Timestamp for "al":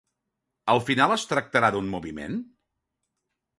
0.73-0.81